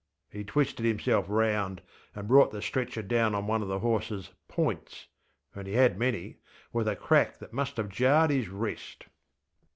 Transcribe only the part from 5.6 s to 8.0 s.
he had many) with a crack that must have